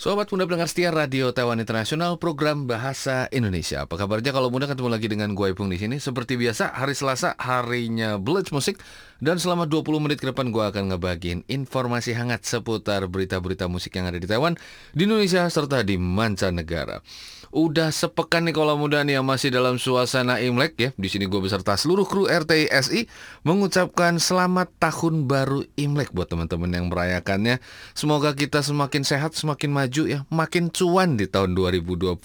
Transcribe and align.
Sobat 0.00 0.32
Muda 0.32 0.48
pendengar 0.48 0.64
setia 0.64 0.88
Radio 0.88 1.28
Taiwan 1.28 1.60
Internasional 1.60 2.16
program 2.16 2.64
Bahasa 2.64 3.28
Indonesia. 3.36 3.84
Apa 3.84 4.00
kabarnya 4.00 4.32
kalau 4.32 4.48
muda 4.48 4.64
ketemu 4.64 4.88
lagi 4.88 5.12
dengan 5.12 5.36
gue 5.36 5.52
Ipung 5.52 5.68
di 5.68 5.76
sini. 5.76 6.00
Seperti 6.00 6.40
biasa 6.40 6.72
hari 6.72 6.96
Selasa 6.96 7.36
harinya 7.36 8.16
Blitz 8.16 8.48
Musik 8.48 8.80
dan 9.20 9.36
selama 9.36 9.68
20 9.68 10.00
menit 10.00 10.24
ke 10.24 10.32
depan 10.32 10.48
gue 10.48 10.64
akan 10.64 10.96
ngebagiin 10.96 11.44
informasi 11.52 12.16
hangat 12.16 12.48
seputar 12.48 13.04
berita-berita 13.12 13.68
musik 13.68 13.92
yang 13.92 14.08
ada 14.08 14.16
di 14.16 14.24
Taiwan, 14.24 14.56
di 14.96 15.04
Indonesia 15.04 15.44
serta 15.52 15.84
di 15.84 16.00
mancanegara. 16.00 17.04
Udah 17.52 17.92
sepekan 17.92 18.48
nih 18.48 18.56
kalau 18.56 18.80
muda 18.80 19.04
nih 19.04 19.20
yang 19.20 19.26
masih 19.28 19.52
dalam 19.52 19.76
suasana 19.76 20.40
Imlek 20.40 20.80
ya. 20.80 20.90
Di 20.96 21.12
sini 21.12 21.28
gue 21.28 21.44
beserta 21.44 21.76
seluruh 21.76 22.08
kru 22.08 22.24
RTSI 22.24 23.04
mengucapkan 23.44 24.16
selamat 24.16 24.72
tahun 24.80 25.28
baru 25.28 25.68
Imlek 25.76 26.16
buat 26.16 26.32
teman-teman 26.32 26.72
yang 26.72 26.88
merayakannya. 26.88 27.60
Semoga 27.92 28.32
kita 28.32 28.64
semakin 28.64 29.04
sehat, 29.04 29.36
semakin 29.36 29.68
maju 29.68 29.89
ya, 29.90 30.24
makin 30.30 30.70
cuan 30.70 31.18
di 31.18 31.26
tahun 31.26 31.58
2022 31.58 32.16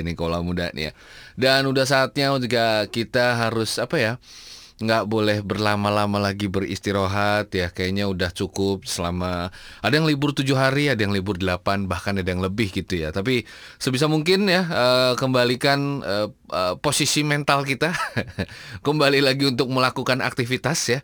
ini 0.00 0.12
kalau 0.14 0.40
muda 0.40 0.70
nih 0.72 0.90
ya. 0.90 0.92
Dan 1.34 1.66
udah 1.66 1.84
saatnya 1.84 2.32
juga 2.38 2.86
kita 2.88 3.36
harus 3.36 3.76
apa 3.82 3.96
ya? 3.98 4.12
nggak 4.78 5.10
boleh 5.10 5.42
berlama-lama 5.42 6.22
lagi 6.22 6.46
beristirahat 6.46 7.50
ya 7.50 7.66
kayaknya 7.74 8.06
udah 8.06 8.30
cukup 8.30 8.86
selama 8.86 9.50
ada 9.82 9.94
yang 9.98 10.06
libur 10.06 10.30
tujuh 10.30 10.54
hari 10.54 10.86
ada 10.86 11.02
yang 11.02 11.10
libur 11.10 11.34
delapan 11.34 11.90
bahkan 11.90 12.14
ada 12.14 12.30
yang 12.30 12.38
lebih 12.38 12.70
gitu 12.70 12.94
ya 12.94 13.10
tapi 13.10 13.42
sebisa 13.82 14.06
mungkin 14.06 14.46
ya 14.46 14.62
uh, 14.70 15.12
kembalikan 15.18 15.98
uh, 16.06 16.30
uh, 16.54 16.78
posisi 16.78 17.26
mental 17.26 17.66
kita 17.66 17.90
kembali 18.86 19.18
lagi 19.18 19.50
untuk 19.50 19.66
melakukan 19.66 20.22
aktivitas 20.22 20.78
ya 20.86 21.00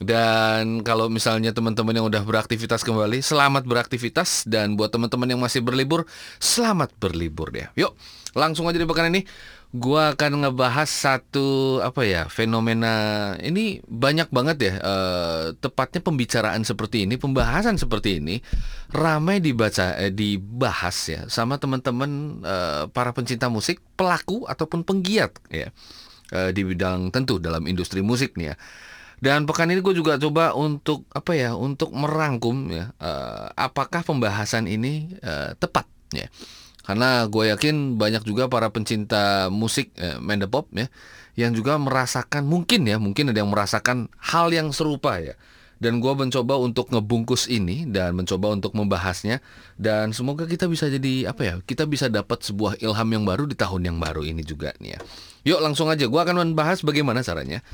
dan 0.00 0.80
kalau 0.80 1.12
misalnya 1.12 1.52
teman-teman 1.52 1.92
yang 1.92 2.08
udah 2.08 2.24
beraktivitas 2.24 2.80
kembali, 2.80 3.20
selamat 3.20 3.68
beraktivitas. 3.68 4.48
Dan 4.48 4.80
buat 4.80 4.88
teman-teman 4.88 5.28
yang 5.28 5.40
masih 5.44 5.60
berlibur, 5.60 6.08
selamat 6.40 6.96
berlibur 6.96 7.52
ya. 7.52 7.68
Yuk, 7.76 7.92
langsung 8.32 8.64
aja 8.64 8.80
di 8.80 8.88
pekan 8.88 9.12
ini 9.12 9.28
gua 9.70 10.18
akan 10.18 10.42
ngebahas 10.42 10.90
satu 10.90 11.78
apa 11.78 12.02
ya 12.02 12.26
fenomena 12.26 13.36
ini 13.38 13.78
banyak 13.86 14.26
banget 14.34 14.56
ya 14.66 14.74
uh, 14.82 15.44
tepatnya 15.54 16.02
pembicaraan 16.02 16.66
seperti 16.66 17.06
ini 17.06 17.14
pembahasan 17.14 17.78
seperti 17.78 18.18
ini 18.18 18.42
ramai 18.90 19.38
dibaca 19.38 19.94
eh, 19.94 20.10
dibahas 20.10 20.96
ya 21.06 21.20
sama 21.30 21.62
teman-teman 21.62 22.42
uh, 22.42 22.90
para 22.90 23.14
pencinta 23.14 23.46
musik 23.46 23.78
pelaku 23.94 24.42
ataupun 24.50 24.82
penggiat 24.82 25.38
ya 25.54 25.70
uh, 26.34 26.50
di 26.50 26.66
bidang 26.66 27.14
tentu 27.14 27.38
dalam 27.38 27.62
industri 27.70 28.02
musik 28.02 28.34
nih 28.34 28.50
ya 28.50 28.56
dan 29.20 29.44
pekan 29.44 29.68
ini 29.68 29.84
gue 29.84 29.92
juga 29.92 30.16
coba 30.16 30.56
untuk 30.56 31.04
apa 31.12 31.36
ya 31.36 31.52
untuk 31.52 31.92
merangkum 31.92 32.72
ya 32.72 32.92
uh, 33.00 33.52
apakah 33.56 34.00
pembahasan 34.00 34.64
ini 34.64 35.12
uh, 35.20 35.52
tepat 35.60 35.84
ya 36.12 36.26
karena 36.90 37.28
gue 37.30 37.54
yakin 37.54 38.00
banyak 38.00 38.26
juga 38.26 38.50
para 38.50 38.66
pencinta 38.74 39.46
musik 39.46 39.94
eh, 39.94 40.18
Pop 40.50 40.66
ya 40.74 40.90
yang 41.38 41.54
juga 41.54 41.78
merasakan 41.78 42.42
mungkin 42.42 42.82
ya 42.82 42.98
mungkin 42.98 43.30
ada 43.30 43.38
yang 43.38 43.52
merasakan 43.54 44.10
hal 44.18 44.50
yang 44.50 44.74
serupa 44.74 45.22
ya. 45.22 45.38
Dan 45.80 45.96
gue 45.96 46.12
mencoba 46.12 46.60
untuk 46.60 46.92
ngebungkus 46.92 47.48
ini 47.48 47.88
dan 47.88 48.12
mencoba 48.12 48.52
untuk 48.52 48.76
membahasnya 48.76 49.40
dan 49.80 50.12
semoga 50.12 50.44
kita 50.44 50.68
bisa 50.68 50.92
jadi 50.92 51.32
apa 51.32 51.40
ya 51.40 51.54
kita 51.64 51.88
bisa 51.88 52.12
dapat 52.12 52.44
sebuah 52.44 52.76
ilham 52.84 53.08
yang 53.08 53.24
baru 53.24 53.48
di 53.48 53.56
tahun 53.56 53.88
yang 53.88 53.96
baru 53.96 54.20
ini 54.20 54.44
juga 54.44 54.76
nih 54.76 54.98
ya. 54.98 55.00
Yuk 55.48 55.64
langsung 55.64 55.88
aja 55.88 56.04
gue 56.04 56.20
akan 56.20 56.52
membahas 56.52 56.84
bagaimana 56.84 57.24
caranya 57.24 57.64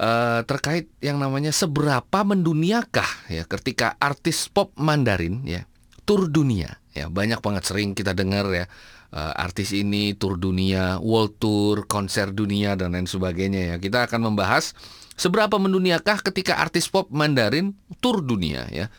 uh, 0.00 0.40
terkait 0.48 0.88
yang 1.04 1.20
namanya 1.20 1.52
seberapa 1.52 2.24
menduniakah 2.24 3.28
ya 3.28 3.44
ketika 3.44 4.00
artis 4.00 4.48
pop 4.48 4.72
Mandarin 4.80 5.44
ya 5.44 5.68
tur 6.08 6.26
dunia 6.26 6.80
Ya, 6.90 7.06
banyak 7.06 7.38
banget 7.38 7.62
sering 7.70 7.94
kita 7.94 8.18
dengar 8.18 8.50
ya 8.50 8.66
uh, 9.14 9.32
artis 9.38 9.70
ini 9.70 10.18
tur 10.18 10.34
dunia, 10.34 10.98
world 10.98 11.38
tour, 11.38 11.86
konser 11.86 12.34
dunia 12.34 12.74
dan 12.74 12.98
lain 12.98 13.06
sebagainya 13.06 13.74
ya. 13.74 13.76
Kita 13.78 14.10
akan 14.10 14.34
membahas 14.34 14.74
seberapa 15.14 15.54
menduniakah 15.54 16.26
ketika 16.26 16.58
artis 16.58 16.90
pop 16.90 17.06
Mandarin 17.14 17.78
tur 18.02 18.26
dunia 18.26 18.66
ya. 18.74 18.90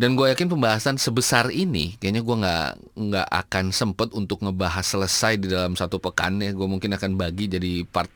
Dan 0.00 0.16
gue 0.16 0.32
yakin 0.32 0.48
pembahasan 0.48 0.96
sebesar 0.96 1.52
ini, 1.52 2.00
kayaknya 2.00 2.24
gue 2.24 2.36
nggak 2.40 2.70
nggak 2.96 3.28
akan 3.44 3.64
sempet 3.68 4.08
untuk 4.16 4.40
ngebahas 4.40 4.80
selesai 4.80 5.36
di 5.36 5.52
dalam 5.52 5.76
satu 5.76 6.00
pekan 6.00 6.40
ya. 6.40 6.56
Gue 6.56 6.64
mungkin 6.64 6.96
akan 6.96 7.20
bagi 7.20 7.52
jadi 7.52 7.84
part 7.84 8.08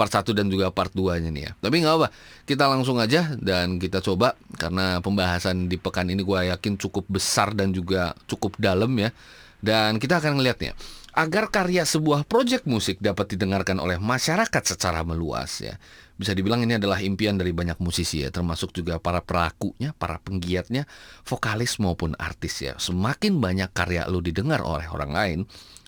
part 0.00 0.08
1 0.08 0.32
dan 0.32 0.48
juga 0.48 0.72
part 0.72 0.88
2 0.96 1.20
nya 1.20 1.28
nih 1.28 1.42
ya. 1.44 1.52
Tapi 1.60 1.84
nggak 1.84 1.94
apa, 2.00 2.08
kita 2.48 2.64
langsung 2.72 2.96
aja 2.96 3.36
dan 3.36 3.76
kita 3.76 4.00
coba 4.00 4.32
karena 4.56 5.04
pembahasan 5.04 5.68
di 5.68 5.76
pekan 5.76 6.08
ini 6.08 6.24
gue 6.24 6.48
yakin 6.48 6.80
cukup 6.80 7.04
besar 7.12 7.52
dan 7.52 7.76
juga 7.76 8.16
cukup 8.24 8.56
dalam 8.56 8.96
ya. 8.96 9.12
Dan 9.60 10.00
kita 10.00 10.24
akan 10.24 10.40
ngelihatnya. 10.40 10.72
Agar 11.12 11.52
karya 11.52 11.84
sebuah 11.84 12.24
proyek 12.24 12.64
musik 12.64 12.96
dapat 12.96 13.36
didengarkan 13.36 13.76
oleh 13.76 14.00
masyarakat 14.00 14.62
secara 14.64 15.04
meluas 15.04 15.60
ya. 15.60 15.76
Bisa 16.16 16.32
dibilang 16.32 16.64
ini 16.64 16.80
adalah 16.80 17.00
impian 17.00 17.36
dari 17.36 17.52
banyak 17.52 17.76
musisi 17.80 18.24
ya, 18.24 18.32
termasuk 18.32 18.72
juga 18.72 18.96
para 19.00 19.20
pelakunya, 19.20 19.92
para 19.96 20.16
penggiatnya, 20.20 20.88
vokalis 21.28 21.76
maupun 21.76 22.16
artis 22.16 22.64
ya. 22.64 22.72
Semakin 22.80 23.36
banyak 23.36 23.68
karya 23.72 24.08
lu 24.08 24.24
didengar 24.24 24.64
oleh 24.64 24.84
orang 24.88 25.12
lain, 25.12 25.38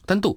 tentu 0.05 0.37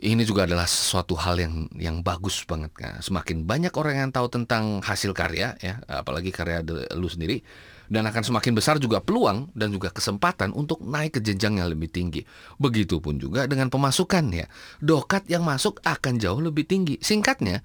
ini 0.00 0.24
juga 0.24 0.48
adalah 0.48 0.64
sesuatu 0.64 1.12
hal 1.12 1.36
yang 1.36 1.68
yang 1.76 2.00
bagus 2.00 2.40
banget 2.48 2.72
kan. 2.72 2.96
Semakin 3.04 3.44
banyak 3.44 3.72
orang 3.76 4.08
yang 4.08 4.10
tahu 4.10 4.32
tentang 4.32 4.80
hasil 4.80 5.12
karya 5.12 5.54
ya, 5.60 5.84
apalagi 5.86 6.32
karya 6.32 6.64
lu 6.96 7.06
sendiri 7.06 7.44
dan 7.90 8.06
akan 8.06 8.22
semakin 8.22 8.54
besar 8.54 8.78
juga 8.80 9.02
peluang 9.02 9.50
dan 9.52 9.74
juga 9.74 9.90
kesempatan 9.90 10.54
untuk 10.54 10.80
naik 10.80 11.18
ke 11.18 11.20
jenjang 11.20 11.60
yang 11.60 11.68
lebih 11.68 11.90
tinggi. 11.90 12.22
Begitupun 12.56 13.20
juga 13.20 13.44
dengan 13.44 13.68
pemasukan 13.68 14.24
ya. 14.32 14.46
Dokat 14.80 15.28
yang 15.28 15.42
masuk 15.44 15.82
akan 15.84 16.16
jauh 16.16 16.40
lebih 16.40 16.64
tinggi. 16.64 16.96
Singkatnya, 17.02 17.60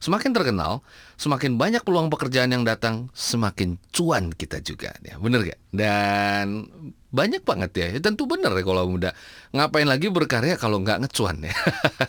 Semakin 0.00 0.32
terkenal, 0.32 0.80
semakin 1.20 1.60
banyak 1.60 1.84
peluang 1.84 2.08
pekerjaan 2.08 2.48
yang 2.48 2.64
datang, 2.64 3.12
semakin 3.12 3.76
cuan 3.92 4.32
kita 4.32 4.64
juga. 4.64 4.96
Ya, 5.04 5.20
bener 5.20 5.44
gak? 5.44 5.60
Dan 5.76 6.72
banyak 7.10 7.42
banget 7.42 7.70
ya. 7.74 7.86
ya 7.98 8.00
tentu 8.00 8.30
bener 8.30 8.54
ya 8.54 8.62
kalau 8.62 8.86
muda. 8.86 9.10
Ngapain 9.50 9.86
lagi 9.86 10.10
berkarya 10.14 10.54
kalau 10.54 10.78
nggak 10.78 11.02
ngecuan 11.06 11.42
ya. 11.42 11.54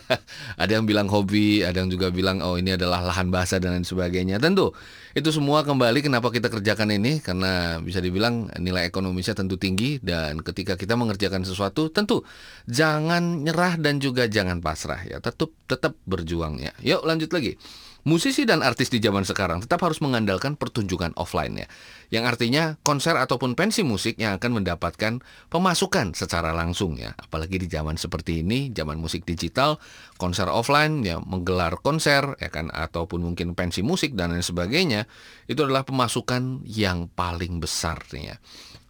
ada 0.62 0.70
yang 0.78 0.86
bilang 0.86 1.10
hobi, 1.10 1.66
ada 1.66 1.82
yang 1.82 1.90
juga 1.90 2.14
bilang 2.14 2.38
oh 2.38 2.54
ini 2.54 2.78
adalah 2.78 3.02
lahan 3.02 3.34
bahasa 3.34 3.58
dan 3.58 3.74
lain 3.74 3.86
sebagainya. 3.86 4.38
Tentu 4.38 4.70
itu 5.12 5.28
semua 5.34 5.66
kembali 5.66 6.06
kenapa 6.06 6.30
kita 6.30 6.48
kerjakan 6.48 6.94
ini 6.94 7.18
karena 7.18 7.82
bisa 7.82 7.98
dibilang 7.98 8.48
nilai 8.62 8.86
ekonomisnya 8.86 9.34
tentu 9.34 9.58
tinggi 9.58 9.98
dan 9.98 10.38
ketika 10.40 10.78
kita 10.78 10.94
mengerjakan 10.94 11.42
sesuatu 11.42 11.90
tentu 11.90 12.22
jangan 12.70 13.42
nyerah 13.42 13.76
dan 13.76 13.98
juga 13.98 14.30
jangan 14.30 14.62
pasrah 14.62 15.02
ya. 15.02 15.18
Tetap 15.18 15.50
tetap 15.66 15.98
berjuang 16.06 16.62
ya. 16.62 16.72
Yuk 16.78 17.02
lanjut 17.02 17.34
lagi. 17.34 17.58
Musisi 18.02 18.42
dan 18.42 18.66
artis 18.66 18.90
di 18.90 18.98
zaman 18.98 19.22
sekarang 19.22 19.62
tetap 19.62 19.78
harus 19.86 20.02
mengandalkan 20.02 20.58
pertunjukan 20.58 21.14
offline 21.14 21.54
ya. 21.54 21.70
Yang 22.10 22.24
artinya 22.34 22.64
konser 22.82 23.14
ataupun 23.14 23.54
pensi 23.54 23.86
musik 23.86 24.18
yang 24.18 24.42
akan 24.42 24.58
mendapatkan 24.58 25.22
pemasukan 25.46 26.10
secara 26.10 26.50
langsung 26.50 26.98
ya. 26.98 27.14
Apalagi 27.14 27.62
di 27.62 27.70
zaman 27.70 27.94
seperti 27.94 28.42
ini, 28.42 28.74
zaman 28.74 28.98
musik 28.98 29.22
digital, 29.22 29.78
konser 30.18 30.50
offline 30.50 31.06
ya 31.06 31.22
menggelar 31.22 31.78
konser 31.78 32.34
ya 32.42 32.50
kan 32.50 32.74
ataupun 32.74 33.22
mungkin 33.22 33.54
pensi 33.54 33.86
musik 33.86 34.18
dan 34.18 34.34
lain 34.34 34.42
sebagainya, 34.42 35.06
itu 35.46 35.62
adalah 35.62 35.86
pemasukan 35.86 36.66
yang 36.66 37.06
paling 37.06 37.62
besar 37.62 38.02
nih 38.10 38.34
ya. 38.34 38.36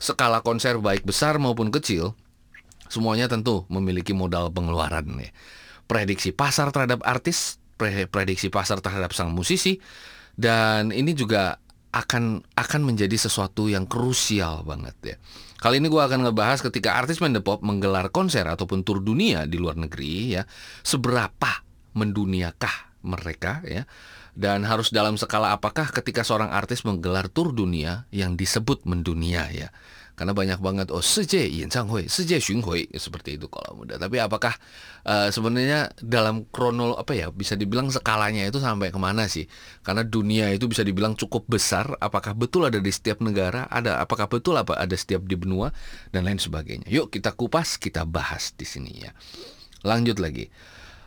Skala 0.00 0.40
konser 0.40 0.80
baik 0.80 1.04
besar 1.04 1.36
maupun 1.36 1.68
kecil, 1.68 2.16
semuanya 2.88 3.28
tentu 3.28 3.68
memiliki 3.68 4.16
modal 4.16 4.48
pengeluaran 4.48 5.04
ya. 5.20 5.28
Prediksi 5.84 6.32
pasar 6.32 6.72
terhadap 6.72 7.04
artis 7.04 7.60
prediksi 8.10 8.52
pasar 8.52 8.78
terhadap 8.84 9.10
sang 9.16 9.34
musisi 9.34 9.80
dan 10.36 10.94
ini 10.94 11.12
juga 11.12 11.58
akan 11.92 12.40
akan 12.56 12.80
menjadi 12.88 13.20
sesuatu 13.20 13.68
yang 13.68 13.84
krusial 13.84 14.64
banget 14.64 14.96
ya. 15.04 15.16
Kali 15.60 15.78
ini 15.78 15.92
gue 15.92 16.00
akan 16.00 16.26
ngebahas 16.26 16.64
ketika 16.64 16.96
artis 16.96 17.20
Mendepop 17.20 17.60
menggelar 17.60 18.08
konser 18.08 18.48
ataupun 18.48 18.82
tur 18.82 19.04
dunia 19.04 19.44
di 19.44 19.60
luar 19.60 19.76
negeri 19.76 20.40
ya, 20.40 20.42
seberapa 20.82 21.62
menduniakah 21.92 23.04
mereka 23.04 23.60
ya 23.68 23.84
dan 24.32 24.64
harus 24.64 24.88
dalam 24.88 25.20
skala 25.20 25.52
apakah 25.52 25.92
ketika 25.92 26.24
seorang 26.24 26.48
artis 26.48 26.88
menggelar 26.88 27.28
tur 27.28 27.52
dunia 27.52 28.08
yang 28.08 28.32
disebut 28.32 28.88
mendunia 28.88 29.44
ya 29.52 29.68
karena 30.22 30.38
banyak 30.38 30.62
banget 30.62 30.94
oh 30.94 31.02
seje 31.02 31.50
hui, 31.50 32.06
seje 32.06 32.38
hui 32.38 32.86
seperti 32.94 33.42
itu 33.42 33.50
kalau 33.50 33.82
muda. 33.82 33.98
Tapi 33.98 34.22
apakah 34.22 34.54
uh, 35.02 35.26
sebenarnya 35.34 35.90
dalam 35.98 36.46
kronol 36.46 36.94
apa 36.94 37.10
ya 37.10 37.34
bisa 37.34 37.58
dibilang 37.58 37.90
skalanya 37.90 38.46
itu 38.46 38.62
sampai 38.62 38.94
ke 38.94 39.02
mana 39.02 39.26
sih? 39.26 39.50
Karena 39.82 40.06
dunia 40.06 40.46
itu 40.54 40.70
bisa 40.70 40.86
dibilang 40.86 41.18
cukup 41.18 41.50
besar. 41.50 41.98
Apakah 41.98 42.38
betul 42.38 42.70
ada 42.70 42.78
di 42.78 42.94
setiap 42.94 43.18
negara? 43.18 43.66
Ada 43.66 43.98
apakah 43.98 44.30
betul 44.30 44.54
apa 44.62 44.78
ada 44.78 44.94
setiap 44.94 45.26
di 45.26 45.34
benua 45.34 45.74
dan 46.14 46.22
lain 46.22 46.38
sebagainya. 46.38 46.86
Yuk 46.86 47.10
kita 47.10 47.34
kupas, 47.34 47.74
kita 47.74 48.06
bahas 48.06 48.54
di 48.54 48.62
sini 48.62 49.02
ya. 49.02 49.10
Lanjut 49.82 50.22
lagi. 50.22 50.46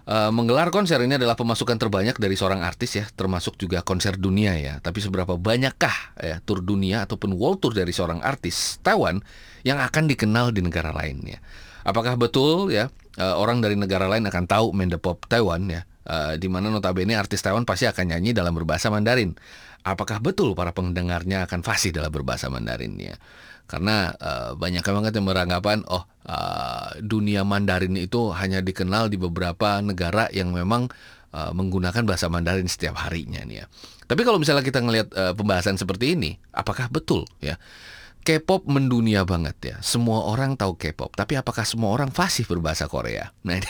Uh, 0.06 0.30
menggelar 0.30 0.70
konser 0.70 1.02
ini 1.02 1.18
adalah 1.18 1.34
pemasukan 1.34 1.82
terbanyak 1.82 2.22
dari 2.22 2.38
seorang 2.38 2.62
artis 2.62 2.94
ya, 2.94 3.10
termasuk 3.18 3.58
juga 3.58 3.82
konser 3.82 4.22
dunia 4.22 4.54
ya. 4.54 4.78
Tapi 4.78 5.02
seberapa 5.02 5.34
banyakkah 5.34 6.14
ya 6.22 6.38
tur 6.46 6.62
dunia 6.62 7.10
ataupun 7.10 7.34
world 7.34 7.58
tour 7.58 7.74
dari 7.74 7.90
seorang 7.90 8.22
artis 8.22 8.78
Taiwan 8.86 9.26
yang 9.66 9.82
akan 9.82 10.06
dikenal 10.06 10.54
di 10.54 10.62
negara 10.62 10.94
lain 10.94 11.26
ya? 11.26 11.42
Apakah 11.82 12.22
betul 12.22 12.70
ya 12.70 12.94
uh, 13.18 13.36
orang 13.42 13.66
dari 13.66 13.74
negara 13.74 14.06
lain 14.06 14.30
akan 14.30 14.46
tahu 14.46 14.78
Mandapop 14.78 15.26
Taiwan 15.26 15.74
ya? 15.74 15.90
Uh, 16.06 16.38
di 16.38 16.46
mana 16.54 16.70
notabene 16.70 17.18
artis 17.18 17.42
Taiwan 17.42 17.66
pasti 17.66 17.90
akan 17.90 18.14
nyanyi 18.14 18.30
dalam 18.38 18.54
berbahasa 18.54 18.94
Mandarin. 18.94 19.34
Apakah 19.86 20.18
betul 20.18 20.58
para 20.58 20.74
pendengarnya 20.74 21.46
akan 21.46 21.62
fasih 21.62 21.94
dalam 21.94 22.10
berbahasa 22.10 22.50
Mandarin 22.50 22.98
ya? 22.98 23.16
karena 23.66 24.14
uh, 24.22 24.52
banyak 24.54 24.86
banget 24.86 25.14
yang 25.18 25.26
beranggapan 25.26 25.82
oh 25.90 26.06
uh, 26.30 26.90
dunia 27.02 27.42
Mandarin 27.42 27.98
itu 27.98 28.30
hanya 28.38 28.62
dikenal 28.62 29.10
di 29.10 29.18
beberapa 29.18 29.82
negara 29.82 30.30
yang 30.30 30.54
memang 30.54 30.86
uh, 31.34 31.52
menggunakan 31.52 32.06
bahasa 32.06 32.30
Mandarin 32.30 32.70
setiap 32.70 33.02
harinya 33.02 33.42
nih 33.42 33.66
ya. 33.66 33.68
Tapi 34.06 34.22
kalau 34.22 34.38
misalnya 34.38 34.62
kita 34.62 34.86
ngelihat 34.86 35.10
uh, 35.18 35.34
pembahasan 35.34 35.82
seperti 35.82 36.14
ini, 36.14 36.38
apakah 36.54 36.94
betul 36.94 37.26
ya? 37.42 37.58
K-pop 38.26 38.66
mendunia 38.66 39.22
banget 39.22 39.58
ya. 39.62 39.76
Semua 39.86 40.26
orang 40.26 40.58
tahu 40.58 40.74
K-pop, 40.82 41.14
tapi 41.14 41.38
apakah 41.38 41.62
semua 41.62 41.94
orang 41.94 42.10
fasih 42.10 42.50
berbahasa 42.50 42.90
Korea? 42.90 43.30
Nah, 43.46 43.62
ini, 43.62 43.70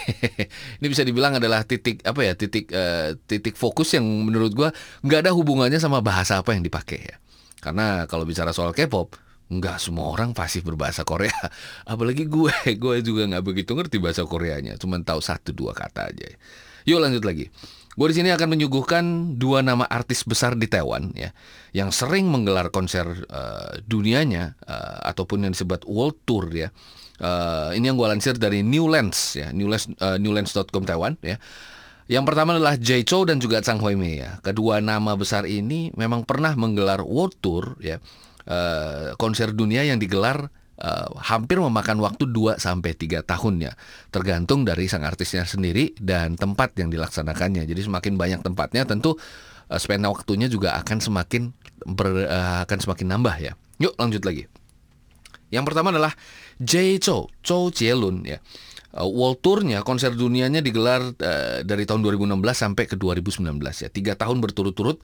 ini 0.80 0.88
bisa 0.88 1.04
dibilang 1.04 1.36
adalah 1.36 1.68
titik 1.68 2.00
apa 2.08 2.24
ya? 2.24 2.40
Titik 2.40 2.72
uh, 2.72 3.20
titik 3.28 3.60
fokus 3.60 3.92
yang 3.92 4.08
menurut 4.08 4.56
gua 4.56 4.72
nggak 5.04 5.28
ada 5.28 5.32
hubungannya 5.36 5.76
sama 5.84 6.00
bahasa 6.00 6.40
apa 6.40 6.56
yang 6.56 6.64
dipakai 6.64 7.00
ya. 7.04 7.20
Karena 7.60 8.08
kalau 8.08 8.24
bicara 8.24 8.56
soal 8.56 8.72
K-pop, 8.72 9.20
nggak 9.52 9.78
semua 9.78 10.10
orang 10.16 10.32
fasih 10.32 10.64
berbahasa 10.64 11.04
Korea. 11.04 11.36
Apalagi 11.92 12.24
gue, 12.24 12.56
gue 12.80 12.96
juga 13.04 13.28
nggak 13.28 13.44
begitu 13.44 13.76
ngerti 13.76 14.00
bahasa 14.00 14.24
Koreanya, 14.24 14.80
cuma 14.80 14.96
tahu 15.04 15.20
satu 15.20 15.52
dua 15.52 15.76
kata 15.76 16.16
aja. 16.16 16.32
Yuk 16.86 17.02
lanjut 17.02 17.26
lagi. 17.26 17.50
Gue 17.96 18.12
di 18.12 18.16
sini 18.20 18.30
akan 18.32 18.60
menyuguhkan 18.60 19.04
dua 19.40 19.64
nama 19.64 19.88
artis 19.88 20.28
besar 20.28 20.60
di 20.60 20.68
Taiwan 20.68 21.16
ya, 21.16 21.32
yang 21.72 21.96
sering 21.96 22.28
menggelar 22.28 22.68
konser 22.68 23.08
uh, 23.32 23.80
dunianya 23.88 24.60
uh, 24.68 25.08
ataupun 25.08 25.48
yang 25.48 25.56
disebut 25.56 25.88
world 25.88 26.20
tour 26.28 26.52
ya. 26.52 26.76
Uh, 27.16 27.72
ini 27.72 27.88
yang 27.88 27.96
gue 27.96 28.08
lansir 28.12 28.36
dari 28.36 28.60
New 28.60 28.92
Lens 28.92 29.40
ya, 29.40 29.56
Newlens 29.56 29.88
uh, 30.04 30.20
newlens.com 30.20 30.84
Taiwan 30.84 31.16
ya. 31.24 31.40
Yang 32.06 32.24
pertama 32.28 32.54
adalah 32.54 32.76
Jay 32.78 33.02
Chou 33.08 33.26
dan 33.26 33.40
juga 33.42 33.64
Chang 33.64 33.82
Hui 33.82 33.98
Mei 33.98 34.22
ya. 34.22 34.38
Kedua 34.44 34.78
nama 34.84 35.16
besar 35.18 35.48
ini 35.48 35.90
memang 35.96 36.28
pernah 36.28 36.54
menggelar 36.54 37.02
world 37.02 37.40
tour 37.40 37.80
ya 37.82 37.98
uh, 38.46 39.18
konser 39.18 39.56
dunia 39.56 39.88
yang 39.88 39.98
digelar 39.98 40.54
uh, 40.86 41.10
hampir 41.18 41.58
memakan 41.58 41.98
waktu 42.06 42.30
2 42.30 42.62
sampai 42.62 42.94
3 42.94 43.26
tahun 43.26 43.54
ya, 43.66 43.74
tergantung 44.14 44.62
dari 44.62 44.86
sang 44.86 45.02
artisnya 45.02 45.44
sendiri 45.50 45.98
dan 45.98 46.38
tempat 46.38 46.78
yang 46.78 46.94
dilaksanakannya. 46.94 47.66
Jadi 47.66 47.82
semakin 47.90 48.14
banyak 48.14 48.42
tempatnya 48.46 48.86
tentu 48.86 49.18
uh, 49.18 49.80
span 49.82 50.06
waktunya 50.06 50.46
juga 50.46 50.78
akan 50.78 51.02
semakin 51.02 51.50
ber, 51.90 52.30
uh, 52.30 52.62
akan 52.70 52.78
semakin 52.78 53.08
nambah 53.18 53.36
ya. 53.42 53.58
Yuk 53.82 53.98
lanjut 53.98 54.22
lagi. 54.24 54.46
Yang 55.50 55.66
pertama 55.74 55.90
adalah 55.90 56.14
Jay 56.62 57.02
Chou, 57.02 57.28
Chou 57.42 57.74
Jielun 57.74 58.24
ya. 58.24 58.40
World 58.96 59.44
Tournya, 59.44 59.84
konser 59.84 60.16
dunianya 60.16 60.64
digelar 60.64 61.04
uh, 61.20 61.60
dari 61.68 61.84
tahun 61.84 62.00
2016 62.00 62.32
sampai 62.56 62.88
ke 62.88 62.96
2019 62.96 63.44
ya. 63.60 63.90
Tiga 63.92 64.16
tahun 64.16 64.40
berturut-turut 64.40 65.04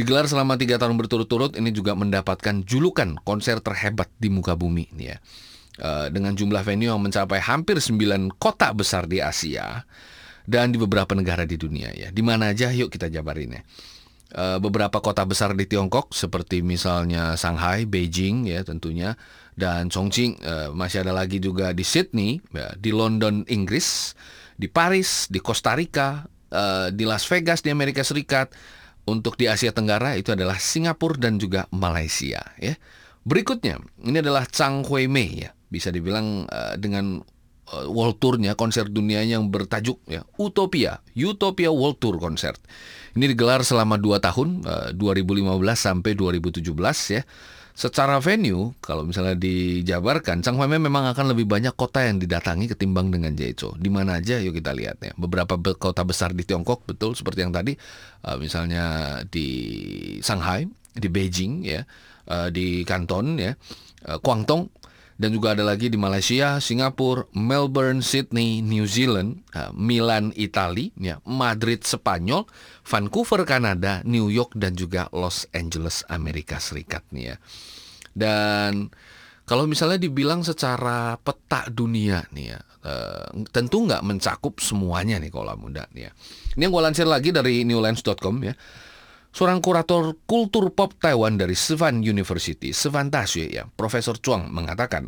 Digelar 0.00 0.24
selama 0.24 0.56
tiga 0.56 0.80
tahun 0.80 0.96
berturut-turut, 0.96 1.60
ini 1.60 1.76
juga 1.76 1.92
mendapatkan 1.92 2.64
julukan 2.64 3.20
konser 3.20 3.60
terhebat 3.60 4.08
di 4.16 4.32
muka 4.32 4.56
bumi 4.56 4.88
ya. 4.96 5.20
Uh, 5.76 6.08
dengan 6.08 6.32
jumlah 6.32 6.64
venue 6.64 6.88
yang 6.88 7.04
mencapai 7.04 7.36
hampir 7.36 7.76
9 7.76 8.00
kota 8.40 8.72
besar 8.72 9.04
di 9.04 9.20
Asia 9.20 9.84
dan 10.48 10.72
di 10.72 10.80
beberapa 10.80 11.12
negara 11.12 11.44
di 11.44 11.60
dunia 11.60 11.92
ya. 11.92 12.08
Di 12.08 12.24
mana 12.24 12.56
aja 12.56 12.72
yuk 12.72 12.88
kita 12.88 13.12
jabarin 13.12 13.60
ya. 13.60 13.62
Uh, 14.32 14.56
beberapa 14.56 15.04
kota 15.04 15.20
besar 15.28 15.52
di 15.52 15.68
Tiongkok 15.68 16.16
seperti 16.16 16.64
misalnya 16.64 17.36
Shanghai, 17.36 17.84
Beijing 17.84 18.48
ya 18.48 18.64
tentunya 18.64 19.20
dan 19.52 19.92
Chongqing 19.92 20.40
uh, 20.40 20.72
masih 20.72 21.04
ada 21.04 21.12
lagi 21.12 21.44
juga 21.44 21.76
di 21.76 21.84
Sydney, 21.84 22.40
ya, 22.56 22.72
di 22.72 22.88
London 22.88 23.44
Inggris, 23.52 24.16
di 24.56 24.64
Paris, 24.64 25.28
di 25.28 25.44
Costa 25.44 25.76
Rica, 25.76 26.24
uh, 26.56 26.88
di 26.88 27.04
Las 27.04 27.28
Vegas 27.28 27.60
di 27.60 27.68
Amerika 27.68 28.00
Serikat, 28.00 28.56
untuk 29.08 29.36
di 29.40 29.48
Asia 29.48 29.72
Tenggara 29.72 30.16
itu 30.16 30.32
adalah 30.34 30.60
Singapura 30.60 31.16
dan 31.16 31.40
juga 31.40 31.68
Malaysia 31.72 32.40
ya. 32.60 32.74
Berikutnya 33.20 33.80
ini 34.00 34.16
adalah 34.20 34.48
Chang 34.48 34.84
Hui 34.84 35.08
Mei 35.08 35.44
ya. 35.44 35.50
Bisa 35.70 35.94
dibilang 35.94 36.50
uh, 36.50 36.74
dengan 36.80 37.22
uh, 37.70 37.86
world 37.86 38.18
tournya 38.18 38.58
konser 38.58 38.90
dunia 38.90 39.22
yang 39.22 39.48
bertajuk 39.52 40.02
ya 40.10 40.26
Utopia, 40.40 40.98
Utopia 41.14 41.70
World 41.70 42.02
Tour 42.02 42.18
Concert. 42.18 42.58
Ini 43.14 43.30
digelar 43.30 43.62
selama 43.66 43.98
2 43.98 44.18
tahun 44.22 44.48
uh, 44.66 44.88
2015 44.96 45.46
sampai 45.74 46.12
2017 46.14 46.70
ya. 47.14 47.22
Secara 47.80 48.20
venue, 48.20 48.76
kalau 48.84 49.08
misalnya 49.08 49.32
dijabarkan, 49.40 50.44
Changhua 50.44 50.68
memang 50.68 51.16
akan 51.16 51.32
lebih 51.32 51.48
banyak 51.48 51.72
kota 51.72 52.04
yang 52.04 52.20
didatangi 52.20 52.68
ketimbang 52.68 53.08
dengan 53.08 53.32
Jeju. 53.32 53.80
Di 53.80 53.88
mana 53.88 54.20
aja, 54.20 54.36
yuk 54.36 54.52
kita 54.60 54.76
lihat 54.76 55.00
ya. 55.00 55.16
Beberapa 55.16 55.56
kota 55.56 56.04
besar 56.04 56.36
di 56.36 56.44
Tiongkok, 56.44 56.84
betul 56.84 57.16
seperti 57.16 57.40
yang 57.40 57.56
tadi, 57.56 57.72
uh, 58.28 58.36
misalnya 58.36 59.16
di 59.24 59.48
Shanghai, 60.20 60.68
di 60.92 61.08
Beijing, 61.08 61.64
ya, 61.64 61.80
uh, 62.28 62.52
di 62.52 62.84
Kanton, 62.84 63.40
ya, 63.40 63.56
Guangdong, 64.00 64.68
dan 65.20 65.36
juga 65.36 65.52
ada 65.52 65.68
lagi 65.68 65.92
di 65.92 66.00
Malaysia, 66.00 66.56
Singapura, 66.64 67.28
Melbourne, 67.36 68.00
Sydney, 68.00 68.64
New 68.64 68.88
Zealand, 68.88 69.44
uh, 69.52 69.68
Milan, 69.76 70.32
Italia, 70.32 70.88
ya, 70.96 71.20
Madrid, 71.28 71.84
Spanyol, 71.84 72.48
Vancouver, 72.88 73.44
Kanada, 73.44 74.00
New 74.08 74.32
York 74.32 74.56
dan 74.56 74.80
juga 74.80 75.12
Los 75.12 75.44
Angeles, 75.52 76.08
Amerika 76.08 76.56
Serikat 76.56 77.04
nih 77.12 77.36
ya. 77.36 77.36
Dan 78.16 78.88
kalau 79.44 79.68
misalnya 79.68 80.00
dibilang 80.00 80.40
secara 80.40 81.20
peta 81.20 81.68
dunia 81.68 82.24
nih 82.32 82.56
ya, 82.56 82.60
uh, 82.88 83.28
tentu 83.52 83.84
nggak 83.84 84.00
mencakup 84.00 84.56
semuanya 84.64 85.20
nih 85.20 85.28
kalau 85.28 85.52
muda 85.60 85.84
nih 85.92 86.08
ya. 86.08 86.10
Ini 86.56 86.64
yang 86.64 86.72
gue 86.72 86.80
lansir 86.80 87.04
lagi 87.04 87.28
dari 87.28 87.60
newlands.com 87.68 88.40
ya. 88.40 88.56
Seorang 89.30 89.62
kurator 89.62 90.18
kultur 90.26 90.74
pop 90.74 90.90
Taiwan 90.98 91.38
dari 91.38 91.54
Sivan 91.54 92.02
University, 92.02 92.74
Sivan 92.74 93.14
Daxue 93.14 93.46
ya, 93.46 93.62
Profesor 93.78 94.18
Chuang 94.18 94.50
mengatakan 94.50 95.06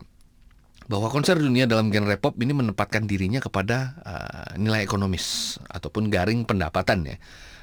bahwa 0.86 1.10
konser 1.10 1.38
dunia 1.38 1.66
dalam 1.66 1.90
genre 1.90 2.14
pop 2.18 2.38
ini 2.38 2.54
menempatkan 2.54 3.06
dirinya 3.06 3.42
kepada 3.42 3.98
uh, 4.02 4.50
nilai 4.58 4.86
ekonomis 4.86 5.58
ataupun 5.70 6.10
garing 6.10 6.46
pendapatan 6.46 7.06
ya. 7.06 7.16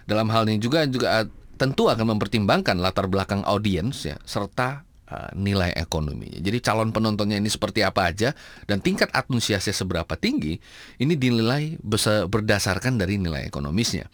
Dalam 0.04 0.28
hal 0.32 0.48
ini 0.52 0.60
juga 0.60 0.84
juga 0.88 1.24
uh, 1.24 1.28
tentu 1.60 1.92
akan 1.92 2.16
mempertimbangkan 2.16 2.80
latar 2.80 3.12
belakang 3.12 3.44
audiens 3.44 4.08
ya 4.08 4.16
serta 4.24 4.84
uh, 5.12 5.32
nilai 5.36 5.76
ekonomi. 5.76 6.40
Jadi 6.40 6.60
calon 6.64 6.92
penontonnya 6.96 7.40
ini 7.40 7.52
seperti 7.52 7.84
apa 7.84 8.08
aja 8.08 8.32
dan 8.68 8.80
tingkat 8.80 9.12
antusiasnya 9.12 9.76
seberapa 9.76 10.16
tinggi 10.16 10.60
ini 11.00 11.14
dinilai 11.20 11.80
berdasarkan 12.28 13.00
dari 13.00 13.20
nilai 13.20 13.48
ekonomisnya. 13.48 14.08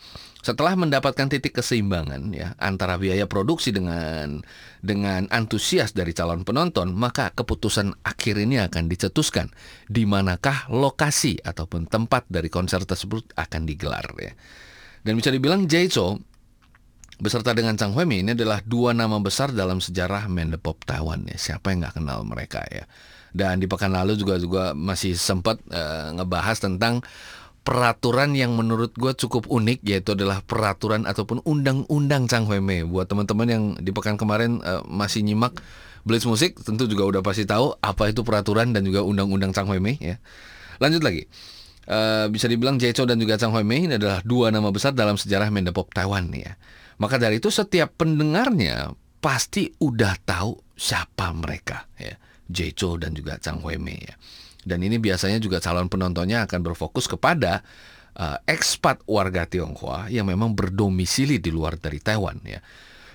Setelah 0.45 0.77
mendapatkan 0.77 1.25
titik 1.25 1.57
keseimbangan 1.57 2.29
ya 2.29 2.53
antara 2.61 3.01
biaya 3.01 3.25
produksi 3.25 3.73
dengan 3.73 4.45
dengan 4.77 5.25
antusias 5.33 5.97
dari 5.97 6.13
calon 6.13 6.45
penonton, 6.45 6.93
maka 6.93 7.33
keputusan 7.33 7.97
akhir 8.05 8.37
ini 8.37 8.61
akan 8.61 8.85
dicetuskan 8.85 9.49
di 9.89 10.05
manakah 10.05 10.69
lokasi 10.69 11.41
ataupun 11.41 11.89
tempat 11.89 12.29
dari 12.29 12.53
konser 12.53 12.85
tersebut 12.85 13.33
akan 13.33 13.65
digelar 13.65 14.05
ya. 14.21 14.37
Dan 15.01 15.17
bisa 15.17 15.33
dibilang 15.33 15.65
Jaiso 15.65 16.21
beserta 17.17 17.57
dengan 17.57 17.73
Chang 17.73 17.97
Huemi 17.97 18.21
ini 18.21 18.37
adalah 18.37 18.61
dua 18.61 18.93
nama 18.93 19.17
besar 19.17 19.49
dalam 19.49 19.81
sejarah 19.81 20.29
Mandapop 20.29 20.77
Taiwan 20.85 21.25
ya. 21.25 21.41
Siapa 21.41 21.73
yang 21.73 21.89
nggak 21.89 21.97
kenal 21.97 22.21
mereka 22.21 22.61
ya. 22.69 22.85
Dan 23.33 23.59
di 23.59 23.65
pekan 23.65 23.97
lalu 23.97 24.13
juga 24.13 24.37
juga 24.37 24.63
masih 24.77 25.17
sempat 25.17 25.57
uh, 25.73 26.13
ngebahas 26.15 26.61
tentang 26.61 27.01
peraturan 27.65 28.37
yang 28.37 28.53
menurut 28.53 28.93
gue 28.93 29.11
cukup 29.17 29.49
unik 29.49 29.81
yaitu 29.81 30.13
adalah 30.13 30.45
peraturan 30.45 31.09
ataupun 31.09 31.41
undang-undang 31.43 32.29
Chang 32.29 32.45
Mei. 32.45 32.85
Buat 32.85 33.09
teman-teman 33.09 33.47
yang 33.49 33.63
di 33.81 33.89
pekan 33.89 34.15
kemarin 34.21 34.61
uh, 34.61 34.85
masih 34.85 35.25
nyimak 35.25 35.57
Blitz 36.05 36.29
Musik 36.29 36.61
tentu 36.61 36.85
juga 36.85 37.09
udah 37.09 37.21
pasti 37.25 37.49
tahu 37.49 37.73
apa 37.81 38.13
itu 38.13 38.21
peraturan 38.21 38.69
dan 38.69 38.85
juga 38.85 39.01
undang-undang 39.01 39.49
Chang 39.49 39.65
Mei 39.65 39.97
ya. 39.97 40.21
Lanjut 40.77 41.01
lagi. 41.01 41.25
Uh, 41.85 42.29
bisa 42.33 42.45
dibilang 42.45 42.77
Jecho 42.77 43.05
dan 43.09 43.17
juga 43.17 43.41
Chang 43.41 43.49
Mei 43.65 43.89
ini 43.89 43.97
adalah 43.97 44.21
dua 44.21 44.53
nama 44.53 44.69
besar 44.69 44.93
dalam 44.93 45.17
sejarah 45.17 45.49
Mendapop 45.49 45.89
Taiwan 45.89 46.29
ya. 46.37 46.53
Maka 47.01 47.17
dari 47.17 47.41
itu 47.41 47.49
setiap 47.49 47.97
pendengarnya 47.97 48.93
pasti 49.17 49.73
udah 49.81 50.13
tahu 50.21 50.53
siapa 50.77 51.33
mereka 51.33 51.89
ya. 51.97 52.13
Jecho 52.45 52.93
dan 53.01 53.17
juga 53.17 53.41
Chang 53.41 53.65
Mei 53.65 53.97
ya. 53.97 54.13
Dan 54.65 54.81
ini 54.81 54.97
biasanya 54.97 55.37
juga 55.37 55.61
calon 55.61 55.87
penontonnya 55.87 56.49
akan 56.49 56.59
berfokus 56.65 57.05
kepada 57.05 57.61
uh, 58.17 58.41
ekspat 58.49 59.05
warga 59.05 59.45
Tionghoa 59.45 60.09
yang 60.09 60.25
memang 60.25 60.57
berdomisili 60.57 61.37
di 61.37 61.53
luar 61.53 61.77
dari 61.77 62.01
Taiwan 62.01 62.41
ya. 62.41 62.59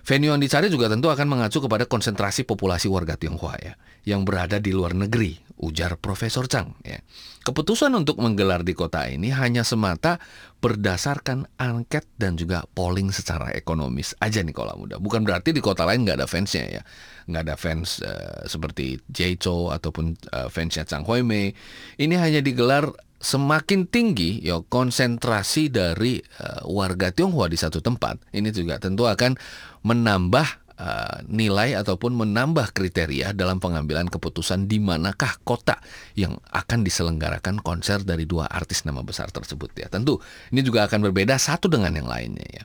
Venue 0.00 0.32
yang 0.32 0.40
dicari 0.40 0.72
juga 0.72 0.88
tentu 0.88 1.12
akan 1.12 1.26
mengacu 1.28 1.60
kepada 1.60 1.84
konsentrasi 1.84 2.48
populasi 2.48 2.88
warga 2.88 3.20
Tionghoa 3.20 3.54
ya, 3.60 3.74
yang 4.08 4.24
berada 4.24 4.56
di 4.56 4.72
luar 4.72 4.96
negeri 4.96 5.49
ujar 5.60 6.00
Profesor 6.00 6.48
Chang. 6.48 6.74
Ya. 6.82 7.04
Keputusan 7.44 7.92
untuk 7.96 8.20
menggelar 8.20 8.64
di 8.64 8.72
kota 8.76 9.08
ini 9.08 9.32
hanya 9.32 9.64
semata 9.64 10.20
berdasarkan 10.60 11.48
angket 11.56 12.04
dan 12.20 12.36
juga 12.36 12.64
polling 12.76 13.08
secara 13.12 13.52
ekonomis 13.56 14.12
aja 14.20 14.44
nih 14.44 14.52
kalau 14.52 14.76
muda. 14.76 15.00
Bukan 15.00 15.24
berarti 15.24 15.52
di 15.56 15.64
kota 15.64 15.88
lain 15.88 16.04
nggak 16.04 16.20
ada 16.20 16.28
fansnya 16.28 16.80
ya, 16.80 16.82
nggak 17.28 17.42
ada 17.48 17.56
fans 17.56 18.04
uh, 18.04 18.44
seperti 18.44 19.00
Jaicho 19.08 19.72
ataupun 19.72 20.16
uh, 20.36 20.52
fansnya 20.52 20.84
Chang 20.84 21.04
Hui 21.08 21.24
Mei. 21.24 21.56
Ini 21.96 22.14
hanya 22.20 22.44
digelar 22.44 22.92
semakin 23.20 23.84
tinggi 23.84 24.40
ya 24.40 24.64
konsentrasi 24.64 25.68
dari 25.68 26.20
uh, 26.40 26.64
warga 26.68 27.12
Tionghoa 27.12 27.48
di 27.48 27.56
satu 27.56 27.80
tempat. 27.80 28.20
Ini 28.32 28.48
juga 28.52 28.76
tentu 28.80 29.08
akan 29.08 29.36
menambah 29.80 30.59
uh, 30.80 31.16
nilai 31.28 31.76
ataupun 31.76 32.16
menambah 32.16 32.72
kriteria 32.72 33.36
dalam 33.36 33.60
pengambilan 33.60 34.08
keputusan 34.08 34.64
di 34.64 34.80
manakah 34.80 35.36
kota 35.44 35.76
yang 36.16 36.40
akan 36.50 36.80
diselenggarakan 36.80 37.60
konser 37.60 38.00
dari 38.00 38.24
dua 38.24 38.48
artis 38.48 38.88
nama 38.88 39.04
besar 39.04 39.28
tersebut 39.28 39.76
ya. 39.76 39.92
Tentu 39.92 40.18
ini 40.50 40.64
juga 40.64 40.88
akan 40.88 41.12
berbeda 41.12 41.36
satu 41.36 41.68
dengan 41.68 41.92
yang 41.92 42.08
lainnya 42.08 42.48
ya. 42.48 42.64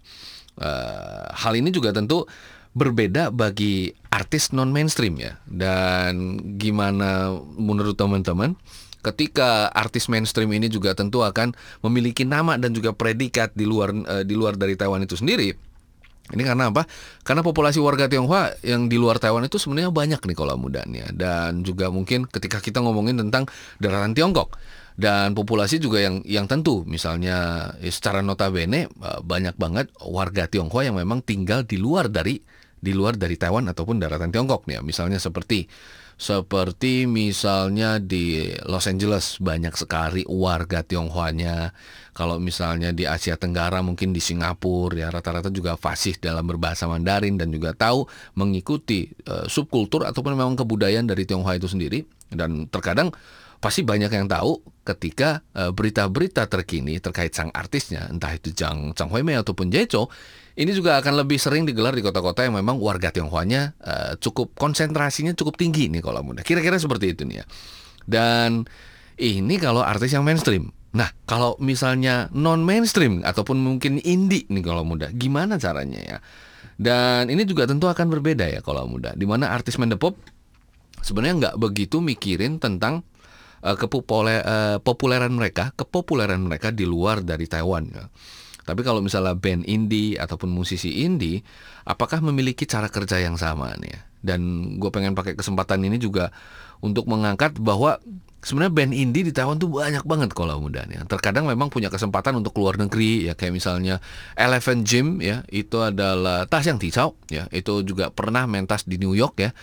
Uh, 0.55 1.27
hal 1.35 1.59
ini 1.59 1.67
juga 1.69 1.91
tentu 1.91 2.23
berbeda 2.75 3.31
bagi 3.35 3.91
artis 4.07 4.55
non 4.55 4.71
mainstream 4.71 5.19
ya. 5.19 5.35
Dan 5.43 6.39
gimana 6.55 7.35
menurut 7.59 7.99
teman-teman? 7.99 8.55
ketika 9.05 9.69
artis 9.69 10.09
mainstream 10.09 10.49
ini 10.49 10.65
juga 10.65 10.97
tentu 10.97 11.21
akan 11.21 11.53
memiliki 11.85 12.25
nama 12.25 12.57
dan 12.57 12.73
juga 12.73 12.89
predikat 12.89 13.53
di 13.53 13.61
luar 13.61 13.93
uh, 13.93 14.25
di 14.25 14.33
luar 14.33 14.57
dari 14.57 14.73
Taiwan 14.73 15.05
itu 15.05 15.13
sendiri 15.13 15.53
ini 16.33 16.41
karena 16.41 16.73
apa? 16.73 16.89
Karena 17.21 17.45
populasi 17.45 17.77
warga 17.77 18.09
Tionghoa 18.09 18.57
yang 18.65 18.89
di 18.89 18.97
luar 18.97 19.21
Taiwan 19.21 19.45
itu 19.45 19.61
sebenarnya 19.61 19.93
banyak 19.93 20.25
nih 20.25 20.33
kalau 20.33 20.57
mudanya 20.57 21.05
dan 21.13 21.61
juga 21.61 21.93
mungkin 21.93 22.25
ketika 22.25 22.57
kita 22.57 22.81
ngomongin 22.81 23.21
tentang 23.21 23.45
daratan 23.77 24.17
Tiongkok 24.17 24.57
dan 24.97 25.37
populasi 25.37 25.77
juga 25.77 26.01
yang 26.01 26.25
yang 26.25 26.49
tentu 26.49 26.81
misalnya 26.87 27.69
ya 27.77 27.91
secara 27.93 28.25
notabene 28.25 28.89
banyak 29.21 29.53
banget 29.59 29.93
warga 30.01 30.49
Tionghoa 30.49 30.89
yang 30.89 30.97
memang 30.97 31.21
tinggal 31.21 31.61
di 31.61 31.77
luar 31.77 32.09
dari 32.09 32.41
di 32.85 32.93
luar 32.93 33.17
dari 33.17 33.33
Taiwan 33.37 33.65
ataupun 33.69 33.97
daratan 33.97 34.29
Tiongkok 34.29 34.69
nih 34.69 34.77
ya. 34.77 34.81
Misalnya 34.85 35.17
seperti 35.17 35.65
seperti 36.15 37.03
misalnya 37.11 37.99
di 37.99 38.55
Los 38.63 38.87
Angeles 38.87 39.39
banyak 39.43 39.75
sekali 39.75 40.23
warga 40.27 40.79
Tionghoanya. 40.79 41.75
Kalau 42.15 42.39
misalnya 42.39 42.95
di 42.95 43.03
Asia 43.03 43.35
Tenggara 43.35 43.83
mungkin 43.83 44.15
di 44.15 44.23
Singapura 44.23 44.95
ya 44.95 45.07
rata-rata 45.11 45.51
juga 45.51 45.75
fasih 45.75 46.15
dalam 46.15 46.47
berbahasa 46.47 46.87
Mandarin 46.87 47.35
dan 47.35 47.51
juga 47.51 47.75
tahu 47.75 48.07
mengikuti 48.39 49.11
uh, 49.27 49.43
subkultur 49.51 50.07
ataupun 50.07 50.39
memang 50.39 50.55
kebudayaan 50.55 51.03
dari 51.03 51.27
Tionghoa 51.27 51.59
itu 51.59 51.67
sendiri 51.67 52.07
dan 52.31 52.65
terkadang 52.69 53.13
pasti 53.59 53.81
banyak 53.81 54.11
yang 54.13 54.29
tahu 54.29 54.61
ketika 54.85 55.41
eh, 55.57 55.73
berita-berita 55.73 56.45
uh, 56.45 56.49
terkini 56.49 57.01
terkait 57.01 57.33
sang 57.33 57.49
artisnya 57.49 58.05
entah 58.13 58.29
itu 58.29 58.53
Chang 58.53 58.93
Chang 58.93 59.09
Hui 59.09 59.25
Mei 59.25 59.33
ataupun 59.33 59.73
Jecho 59.73 60.11
ini 60.55 60.71
juga 60.71 61.01
akan 61.03 61.25
lebih 61.25 61.35
sering 61.35 61.67
digelar 61.67 61.91
di 61.91 61.99
kota-kota 61.99 62.47
yang 62.47 62.55
memang 62.55 62.79
warga 62.79 63.11
Tionghoanya 63.11 63.75
uh, 63.83 64.13
cukup 64.21 64.55
konsentrasinya 64.55 65.35
cukup 65.35 65.59
tinggi 65.59 65.91
nih 65.91 65.99
kalau 65.99 66.23
muda. 66.23 66.47
Kira-kira 66.47 66.79
seperti 66.79 67.11
itu 67.11 67.27
nih 67.27 67.43
ya. 67.43 67.45
Dan 68.07 68.63
ini 69.19 69.55
kalau 69.59 69.83
artis 69.83 70.15
yang 70.15 70.23
mainstream. 70.23 70.71
Nah, 70.95 71.11
kalau 71.27 71.59
misalnya 71.59 72.31
non 72.31 72.63
mainstream 72.63 73.19
ataupun 73.27 73.59
mungkin 73.59 73.99
indie 73.99 74.47
nih 74.47 74.63
kalau 74.63 74.87
muda, 74.87 75.11
gimana 75.11 75.59
caranya 75.59 75.99
ya? 75.99 76.17
Dan 76.79 77.27
ini 77.27 77.43
juga 77.43 77.67
tentu 77.67 77.91
akan 77.91 78.07
berbeda 78.07 78.47
ya 78.47 78.63
kalau 78.63 78.87
muda. 78.87 79.11
Di 79.11 79.27
mana 79.27 79.51
artis 79.51 79.75
mendepop 79.75 80.15
sebenarnya 81.05 81.35
nggak 81.37 81.55
begitu 81.61 82.01
mikirin 82.01 82.57
tentang 82.57 83.05
uh, 83.61 83.77
kepopuleran 83.77 85.33
mereka, 85.37 85.69
kepopuleran 85.77 86.41
mereka 86.41 86.73
di 86.73 86.89
luar 86.89 87.21
dari 87.21 87.45
Taiwan. 87.45 87.85
Ya. 87.93 88.09
Tapi 88.65 88.81
kalau 88.81 89.05
misalnya 89.05 89.37
band 89.37 89.69
indie 89.69 90.17
ataupun 90.17 90.49
musisi 90.49 91.05
indie, 91.05 91.45
apakah 91.85 92.25
memiliki 92.25 92.65
cara 92.65 92.89
kerja 92.89 93.21
yang 93.21 93.37
sama 93.37 93.77
nih 93.77 93.93
ya? 93.93 94.01
Dan 94.25 94.41
gue 94.81 94.89
pengen 94.89 95.13
pakai 95.13 95.37
kesempatan 95.37 95.85
ini 95.85 96.01
juga 96.01 96.33
untuk 96.81 97.05
mengangkat 97.05 97.61
bahwa 97.61 98.01
sebenarnya 98.41 98.73
band 98.73 98.93
indie 98.97 99.21
di 99.21 99.29
Taiwan 99.29 99.61
tuh 99.61 99.69
banyak 99.69 100.01
banget 100.01 100.33
kalau 100.33 100.57
muda 100.57 100.81
nih. 100.89 101.05
Terkadang 101.05 101.45
memang 101.45 101.69
punya 101.69 101.93
kesempatan 101.93 102.41
untuk 102.41 102.57
keluar 102.57 102.81
negeri 102.81 103.29
ya 103.29 103.37
kayak 103.37 103.53
misalnya 103.53 104.01
Elephant 104.33 104.81
Gym 104.81 105.21
ya 105.21 105.45
itu 105.53 105.77
adalah 105.85 106.49
Tas 106.49 106.65
yang 106.65 106.81
Ticau 106.81 107.13
ya 107.29 107.45
itu 107.53 107.85
juga 107.85 108.09
pernah 108.09 108.49
mentas 108.49 108.89
di 108.89 108.97
New 108.97 109.13
York 109.13 109.45
ya 109.45 109.53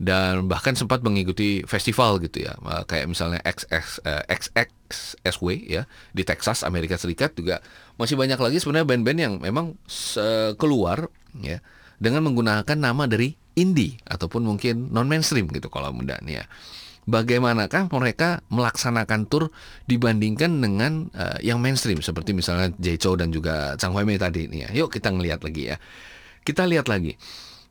dan 0.00 0.48
bahkan 0.48 0.72
sempat 0.72 1.04
mengikuti 1.04 1.60
festival 1.68 2.16
gitu 2.24 2.48
ya 2.48 2.56
kayak 2.88 3.12
misalnya 3.12 3.36
XX 3.44 4.00
eh, 4.08 4.24
XXSW 4.32 5.46
ya 5.68 5.84
di 6.16 6.24
Texas 6.24 6.64
Amerika 6.64 6.96
Serikat 6.96 7.36
juga 7.36 7.60
masih 8.00 8.16
banyak 8.16 8.40
lagi 8.40 8.56
sebenarnya 8.64 8.88
band-band 8.88 9.18
yang 9.20 9.34
memang 9.36 9.76
keluar 10.56 11.12
ya 11.36 11.60
dengan 12.00 12.24
menggunakan 12.24 12.80
nama 12.80 13.04
dari 13.04 13.36
indie 13.60 14.00
ataupun 14.08 14.40
mungkin 14.40 14.88
non 14.88 15.04
mainstream 15.04 15.52
gitu 15.52 15.68
kalau 15.68 15.92
muda 15.92 16.16
nih 16.24 16.40
ya 16.40 16.44
bagaimanakah 17.08 17.90
mereka 17.90 18.44
melaksanakan 18.52 19.26
tour 19.26 19.50
dibandingkan 19.90 20.62
dengan 20.62 21.08
uh, 21.16 21.38
yang 21.42 21.58
mainstream 21.58 21.98
seperti 22.04 22.36
misalnya 22.36 22.70
Jaicho 22.78 23.18
dan 23.18 23.34
juga 23.34 23.74
Chang 23.80 23.96
Hui 23.96 24.06
Mei 24.06 24.20
tadi 24.20 24.46
nih 24.46 24.68
ya. 24.68 24.84
Yuk 24.84 24.94
kita 24.94 25.10
ngelihat 25.10 25.42
lagi 25.42 25.74
ya. 25.74 25.76
Kita 26.46 26.64
lihat 26.70 26.86
lagi. 26.86 27.18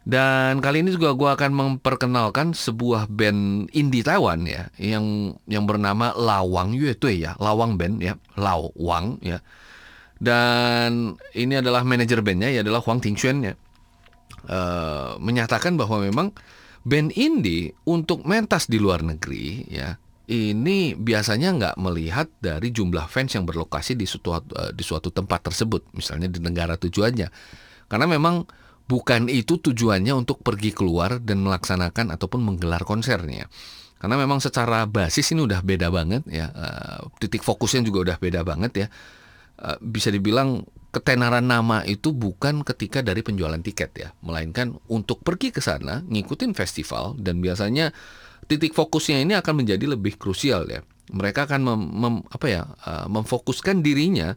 Dan 0.08 0.64
kali 0.64 0.82
ini 0.82 0.96
juga 0.96 1.14
gue 1.14 1.30
akan 1.30 1.52
memperkenalkan 1.54 2.56
sebuah 2.56 3.12
band 3.12 3.70
indie 3.76 4.02
Taiwan 4.02 4.48
ya, 4.48 4.72
yang 4.80 5.36
yang 5.46 5.68
bernama 5.70 6.16
Lawang 6.16 6.74
Yue 6.74 6.96
Tui 6.96 7.22
ya, 7.22 7.36
Lawang 7.38 7.76
Band 7.76 8.02
ya, 8.02 8.16
Lawang 8.40 9.20
ya. 9.22 9.44
Dan 10.20 11.16
ini 11.32 11.60
adalah 11.60 11.88
manajer 11.88 12.20
bandnya 12.20 12.52
ya 12.52 12.60
adalah 12.64 12.84
Huang 12.84 13.00
Tingxuan 13.00 13.44
ya. 13.44 13.54
Uh, 14.50 15.20
menyatakan 15.22 15.76
bahwa 15.78 16.02
memang 16.02 16.32
band 16.88 17.14
indie 17.14 17.76
untuk 17.86 18.24
mentas 18.26 18.66
di 18.66 18.82
luar 18.82 19.04
negeri 19.04 19.68
ya 19.68 20.00
ini 20.30 20.94
biasanya 20.94 21.50
nggak 21.58 21.76
melihat 21.82 22.30
dari 22.38 22.70
jumlah 22.70 23.10
fans 23.10 23.34
yang 23.34 23.50
berlokasi 23.50 23.98
di 23.98 24.06
suatu 24.06 24.38
uh, 24.38 24.70
di 24.70 24.86
suatu 24.86 25.10
tempat 25.10 25.50
tersebut, 25.50 25.90
misalnya 25.98 26.30
di 26.30 26.38
negara 26.38 26.78
tujuannya, 26.78 27.28
karena 27.90 28.06
memang 28.06 28.46
bukan 28.90 29.30
itu 29.30 29.62
tujuannya 29.62 30.18
untuk 30.18 30.42
pergi 30.42 30.74
keluar 30.74 31.22
dan 31.22 31.46
melaksanakan 31.46 32.10
ataupun 32.18 32.42
menggelar 32.42 32.82
konsernya. 32.82 33.46
Karena 34.02 34.18
memang 34.18 34.42
secara 34.42 34.90
basis 34.90 35.30
ini 35.36 35.46
udah 35.46 35.62
beda 35.62 35.94
banget 35.94 36.26
ya, 36.26 36.50
uh, 36.50 37.06
titik 37.22 37.46
fokusnya 37.46 37.86
juga 37.86 38.10
udah 38.10 38.18
beda 38.18 38.42
banget 38.42 38.72
ya. 38.74 38.88
Uh, 39.60 39.78
bisa 39.84 40.10
dibilang 40.10 40.66
ketenaran 40.90 41.46
nama 41.46 41.86
itu 41.86 42.10
bukan 42.16 42.66
ketika 42.66 43.06
dari 43.06 43.22
penjualan 43.22 43.60
tiket 43.62 43.92
ya, 43.94 44.10
melainkan 44.26 44.74
untuk 44.90 45.22
pergi 45.22 45.54
ke 45.54 45.62
sana, 45.62 46.02
ngikutin 46.10 46.58
festival 46.58 47.14
dan 47.20 47.44
biasanya 47.44 47.94
titik 48.50 48.74
fokusnya 48.74 49.22
ini 49.22 49.38
akan 49.38 49.62
menjadi 49.62 49.86
lebih 49.86 50.18
krusial 50.18 50.66
ya. 50.66 50.82
Mereka 51.12 51.46
akan 51.46 51.62
mem, 51.62 51.82
mem, 51.94 52.16
apa 52.32 52.48
ya, 52.50 52.64
uh, 52.88 53.06
memfokuskan 53.12 53.84
dirinya 53.84 54.34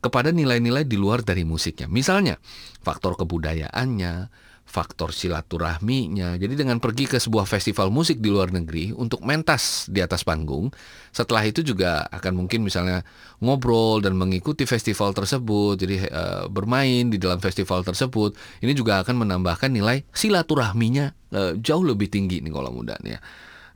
kepada 0.00 0.32
nilai-nilai 0.32 0.88
di 0.88 0.96
luar 0.96 1.20
dari 1.20 1.44
musiknya. 1.44 1.86
Misalnya, 1.86 2.40
faktor 2.80 3.16
kebudayaannya, 3.20 4.32
faktor 4.70 5.10
silaturahminya. 5.10 6.38
Jadi 6.38 6.54
dengan 6.54 6.78
pergi 6.78 7.10
ke 7.10 7.18
sebuah 7.18 7.42
festival 7.42 7.90
musik 7.90 8.22
di 8.22 8.30
luar 8.30 8.54
negeri 8.54 8.94
untuk 8.94 9.26
mentas 9.26 9.90
di 9.90 9.98
atas 9.98 10.22
panggung, 10.22 10.70
setelah 11.10 11.42
itu 11.42 11.66
juga 11.66 12.06
akan 12.06 12.46
mungkin 12.46 12.62
misalnya 12.62 13.02
ngobrol 13.42 13.98
dan 13.98 14.14
mengikuti 14.14 14.62
festival 14.70 15.10
tersebut, 15.10 15.74
jadi 15.74 16.06
e, 16.06 16.22
bermain 16.46 17.10
di 17.10 17.18
dalam 17.18 17.42
festival 17.42 17.82
tersebut, 17.82 18.38
ini 18.62 18.70
juga 18.70 19.02
akan 19.02 19.26
menambahkan 19.26 19.74
nilai 19.74 20.06
silaturahminya 20.14 21.10
e, 21.34 21.40
jauh 21.58 21.82
lebih 21.82 22.06
tinggi 22.06 22.38
nih 22.38 22.54
kalau 22.54 22.70
muda 22.70 22.94
nih 23.02 23.18
ya 23.18 23.20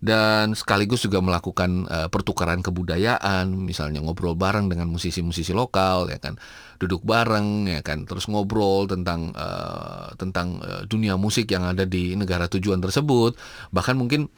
dan 0.04 0.52
sekaligus 0.52 1.08
juga 1.08 1.24
melakukan 1.24 1.88
uh, 1.88 2.08
pertukaran 2.12 2.60
kebudayaan, 2.60 3.48
misalnya 3.56 4.04
ngobrol 4.04 4.36
bareng 4.36 4.68
dengan 4.68 4.92
musisi-musisi 4.92 5.56
lokal, 5.56 6.12
ya 6.12 6.20
kan, 6.20 6.36
duduk 6.76 7.00
bareng, 7.08 7.64
ya 7.64 7.80
kan, 7.80 8.04
terus 8.04 8.28
ngobrol 8.28 8.84
tentang 8.84 9.32
uh, 9.32 10.12
tentang 10.20 10.60
uh, 10.60 10.84
dunia 10.84 11.16
musik 11.16 11.48
yang 11.48 11.64
ada 11.64 11.88
di 11.88 12.12
negara 12.20 12.52
tujuan 12.52 12.84
tersebut, 12.84 13.40
bahkan 13.72 13.96
mungkin 13.96 14.28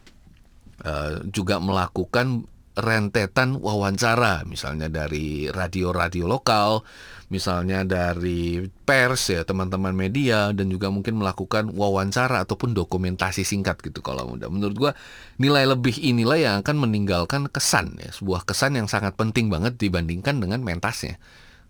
uh, 0.86 1.26
juga 1.34 1.58
melakukan 1.58 2.46
rentetan 2.76 3.56
wawancara 3.56 4.44
misalnya 4.44 4.92
dari 4.92 5.48
radio-radio 5.48 6.28
lokal, 6.28 6.84
misalnya 7.32 7.88
dari 7.88 8.68
pers 8.84 9.32
ya 9.32 9.42
teman-teman 9.48 9.96
media 9.96 10.52
dan 10.52 10.68
juga 10.68 10.92
mungkin 10.92 11.16
melakukan 11.16 11.72
wawancara 11.72 12.44
ataupun 12.44 12.76
dokumentasi 12.76 13.48
singkat 13.48 13.80
gitu 13.80 14.04
kalau 14.04 14.28
mudah. 14.28 14.52
Menurut 14.52 14.76
gua 14.76 14.92
nilai 15.40 15.64
lebih 15.64 15.96
inilah 15.96 16.36
yang 16.36 16.54
akan 16.60 16.76
meninggalkan 16.84 17.48
kesan 17.48 17.96
ya, 17.96 18.12
sebuah 18.12 18.44
kesan 18.44 18.76
yang 18.76 18.92
sangat 18.92 19.16
penting 19.16 19.48
banget 19.48 19.80
dibandingkan 19.80 20.36
dengan 20.36 20.60
mentasnya. 20.60 21.16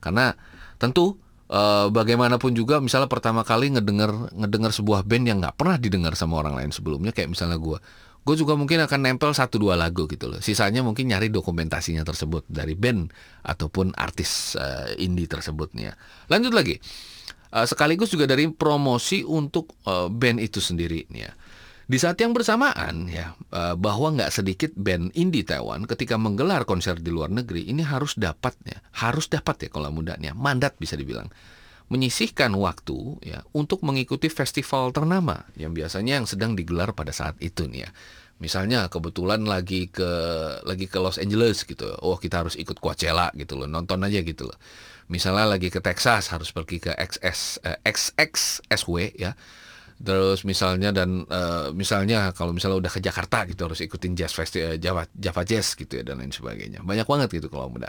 Karena 0.02 0.34
tentu 0.82 1.22
Uh, 1.46 1.86
bagaimanapun 1.94 2.58
juga 2.58 2.82
misalnya 2.82 3.06
pertama 3.06 3.46
kali 3.46 3.70
ngedenger 3.70 4.34
ngedenger 4.34 4.82
sebuah 4.82 5.06
band 5.06 5.30
yang 5.30 5.38
nggak 5.38 5.54
pernah 5.54 5.78
didengar 5.78 6.18
sama 6.18 6.42
orang 6.42 6.58
lain 6.58 6.74
sebelumnya 6.74 7.14
kayak 7.14 7.30
misalnya 7.30 7.54
gue 7.54 7.78
gue 8.26 8.34
juga 8.34 8.58
mungkin 8.58 8.82
akan 8.82 9.00
nempel 9.06 9.30
satu 9.30 9.62
dua 9.62 9.78
lagu 9.78 10.10
gitu 10.10 10.26
loh. 10.26 10.42
Sisanya 10.42 10.82
mungkin 10.82 11.06
nyari 11.06 11.30
dokumentasinya 11.30 12.02
tersebut 12.02 12.42
dari 12.50 12.74
band 12.74 13.14
ataupun 13.46 13.94
artis 13.94 14.58
uh, 14.58 14.90
indie 14.98 15.30
tersebut 15.30 15.70
nih 15.78 15.88
ya. 15.88 15.94
Lanjut 16.26 16.50
lagi. 16.50 16.82
Uh, 17.54 17.62
sekaligus 17.62 18.10
juga 18.10 18.26
dari 18.26 18.50
promosi 18.50 19.22
untuk 19.22 19.78
uh, 19.86 20.10
band 20.10 20.42
itu 20.42 20.58
sendiri 20.58 21.06
nih 21.06 21.22
ya. 21.30 21.32
Di 21.86 22.02
saat 22.02 22.18
yang 22.18 22.34
bersamaan 22.34 23.06
ya 23.06 23.38
uh, 23.54 23.78
bahwa 23.78 24.10
nggak 24.18 24.34
sedikit 24.34 24.74
band 24.74 25.14
indie 25.14 25.46
Taiwan 25.46 25.86
ketika 25.86 26.18
menggelar 26.18 26.66
konser 26.66 26.98
di 26.98 27.14
luar 27.14 27.30
negeri 27.30 27.70
ini 27.70 27.86
harus 27.86 28.18
dapat 28.18 28.58
ya, 28.66 28.82
harus 29.06 29.30
dapat 29.30 29.54
ya 29.62 29.68
kalau 29.70 29.94
mudahnya 29.94 30.34
mandat 30.34 30.74
bisa 30.82 30.98
dibilang 30.98 31.30
menyisihkan 31.86 32.50
waktu 32.58 33.22
ya 33.22 33.46
untuk 33.54 33.86
mengikuti 33.86 34.26
festival 34.26 34.90
ternama 34.90 35.46
yang 35.54 35.70
biasanya 35.70 36.18
yang 36.18 36.26
sedang 36.26 36.58
digelar 36.58 36.90
pada 36.92 37.14
saat 37.14 37.38
itu 37.38 37.70
nih 37.70 37.86
ya. 37.86 37.90
Misalnya 38.36 38.92
kebetulan 38.92 39.48
lagi 39.48 39.88
ke 39.88 40.10
lagi 40.68 40.84
ke 40.92 40.98
Los 41.00 41.16
Angeles 41.16 41.64
gitu. 41.64 41.88
Oh, 42.04 42.20
kita 42.20 42.44
harus 42.44 42.52
ikut 42.60 42.76
Coachella 42.76 43.32
gitu 43.32 43.56
loh, 43.56 43.64
nonton 43.64 44.04
aja 44.04 44.20
gitu 44.20 44.52
loh. 44.52 44.58
Misalnya 45.08 45.56
lagi 45.56 45.72
ke 45.72 45.80
Texas 45.80 46.28
harus 46.28 46.52
pergi 46.52 46.82
ke 46.82 46.92
XS 46.92 47.64
eh, 47.64 47.78
XXSW 47.86 49.16
ya. 49.16 49.32
Terus 49.96 50.44
misalnya 50.44 50.92
dan 50.92 51.24
uh, 51.32 51.72
misalnya 51.72 52.28
kalau 52.36 52.52
misalnya 52.52 52.84
udah 52.84 52.92
ke 52.92 53.00
Jakarta 53.00 53.48
gitu 53.48 53.64
harus 53.64 53.80
ikutin 53.80 54.12
jazz 54.12 54.36
festival 54.36 54.76
Java 54.76 55.08
Java 55.16 55.40
Jazz 55.40 55.72
gitu 55.72 55.96
ya 55.96 56.04
dan 56.04 56.20
lain 56.20 56.34
sebagainya. 56.34 56.84
Banyak 56.84 57.08
banget 57.08 57.32
gitu 57.32 57.48
kalau 57.48 57.72
muda. 57.72 57.88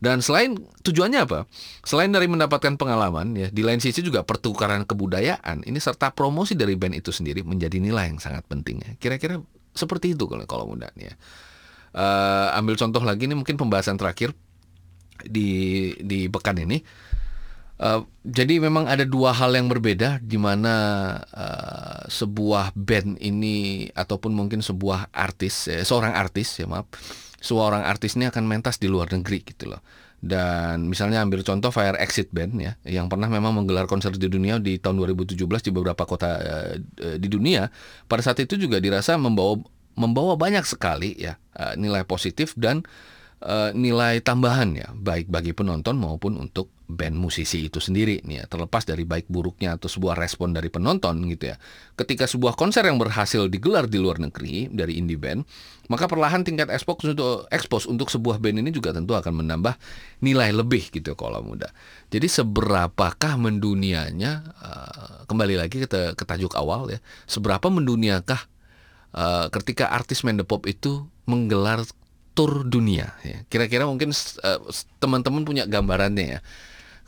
Dan 0.00 0.24
selain 0.24 0.56
tujuannya 0.80 1.20
apa? 1.28 1.44
Selain 1.84 2.08
dari 2.08 2.24
mendapatkan 2.24 2.80
pengalaman 2.80 3.36
ya, 3.36 3.52
di 3.52 3.60
lain 3.60 3.84
sisi 3.84 4.00
juga 4.00 4.24
pertukaran 4.24 4.88
kebudayaan 4.88 5.68
ini 5.68 5.76
serta 5.76 6.16
promosi 6.16 6.56
dari 6.56 6.72
band 6.72 6.96
itu 6.96 7.12
sendiri 7.12 7.44
menjadi 7.44 7.76
nilai 7.76 8.08
yang 8.08 8.16
sangat 8.16 8.48
penting 8.48 8.80
ya. 8.80 8.90
Kira-kira 8.96 9.44
seperti 9.76 10.16
itu 10.16 10.24
kalau 10.24 10.48
kalau 10.48 10.64
muda 10.64 10.88
nih 10.96 11.12
ya. 11.12 11.14
Uh, 11.90 12.48
ambil 12.56 12.78
contoh 12.80 13.02
lagi 13.04 13.28
nih 13.28 13.36
mungkin 13.36 13.60
pembahasan 13.60 14.00
terakhir 14.00 14.32
di 15.20 15.92
di 16.00 16.32
pekan 16.32 16.56
ini. 16.56 16.80
Uh, 17.80 18.04
jadi 18.24 18.60
memang 18.60 18.84
ada 18.88 19.08
dua 19.08 19.32
hal 19.32 19.56
yang 19.56 19.68
berbeda 19.68 20.20
di 20.20 20.36
mana 20.36 20.74
uh, 21.32 22.04
sebuah 22.12 22.76
band 22.76 23.16
ini 23.20 23.88
ataupun 23.96 24.36
mungkin 24.36 24.60
sebuah 24.60 25.08
artis, 25.12 25.64
eh, 25.72 25.80
seorang 25.80 26.12
artis 26.12 26.60
ya 26.60 26.68
maaf, 26.68 26.84
seorang 27.40 27.82
artis 27.82 28.14
ini 28.14 28.28
akan 28.28 28.44
mentas 28.44 28.76
di 28.76 28.86
luar 28.86 29.08
negeri 29.10 29.42
gitu 29.42 29.72
loh. 29.72 29.80
Dan 30.20 30.92
misalnya 30.92 31.24
ambil 31.24 31.40
contoh 31.40 31.72
Fire 31.72 31.96
Exit 31.96 32.28
Band 32.28 32.52
ya, 32.60 32.76
yang 32.84 33.08
pernah 33.08 33.24
memang 33.32 33.56
menggelar 33.56 33.88
konser 33.88 34.12
di 34.12 34.28
dunia 34.28 34.60
di 34.60 34.76
tahun 34.76 35.00
2017 35.00 35.40
di 35.40 35.70
beberapa 35.72 36.04
kota 36.04 36.30
uh, 36.36 37.16
di 37.16 37.28
dunia. 37.32 37.72
Pada 38.04 38.20
saat 38.20 38.36
itu 38.44 38.60
juga 38.60 38.76
dirasa 38.84 39.16
membawa 39.16 39.56
membawa 39.96 40.36
banyak 40.36 40.64
sekali 40.68 41.16
ya 41.16 41.40
uh, 41.56 41.72
nilai 41.74 42.04
positif 42.04 42.52
dan 42.60 42.84
uh, 43.40 43.72
nilai 43.72 44.20
tambahan 44.20 44.76
ya, 44.76 44.92
baik 44.92 45.32
bagi 45.32 45.56
penonton 45.56 45.96
maupun 45.96 46.36
untuk 46.36 46.68
band 46.90 47.14
musisi 47.14 47.70
itu 47.70 47.78
sendiri 47.78 48.20
nih 48.26 48.42
ya, 48.42 48.44
terlepas 48.50 48.82
dari 48.82 49.06
baik 49.06 49.30
buruknya 49.30 49.78
atau 49.78 49.86
sebuah 49.86 50.18
respon 50.18 50.50
dari 50.50 50.68
penonton 50.68 51.22
gitu 51.30 51.54
ya. 51.54 51.56
Ketika 51.94 52.26
sebuah 52.26 52.58
konser 52.58 52.84
yang 52.84 52.98
berhasil 52.98 53.46
digelar 53.46 53.86
di 53.86 54.02
luar 54.02 54.18
negeri 54.18 54.66
dari 54.68 54.98
indie 54.98 55.16
band, 55.16 55.46
maka 55.90 56.06
perlahan 56.06 56.46
tingkat 56.46 56.70
expose 56.70 57.14
untuk 57.14 57.50
expose 57.50 57.86
untuk 57.90 58.10
sebuah 58.10 58.38
band 58.38 58.62
ini 58.62 58.70
juga 58.70 58.94
tentu 58.94 59.14
akan 59.14 59.42
menambah 59.42 59.74
nilai 60.22 60.54
lebih 60.54 60.90
gitu 60.90 61.18
kalau 61.18 61.42
muda. 61.42 61.70
Jadi 62.10 62.30
seberapakah 62.30 63.34
mendunianya 63.38 64.32
uh, 64.62 65.26
kembali 65.30 65.58
lagi 65.58 65.82
ke, 65.82 66.14
ke 66.14 66.24
tajuk 66.26 66.54
awal 66.54 66.90
ya, 66.90 67.02
seberapa 67.26 67.66
menduniakah 67.70 68.38
uh, 69.14 69.46
ketika 69.50 69.90
artis 69.90 70.22
Mendepop 70.22 70.66
itu 70.70 71.06
menggelar 71.26 71.82
tur 72.34 72.62
dunia 72.62 73.10
ya. 73.26 73.42
Kira-kira 73.50 73.84
mungkin 73.84 74.14
uh, 74.14 74.60
teman-teman 75.02 75.42
punya 75.42 75.66
gambarannya 75.66 76.38
ya 76.38 76.40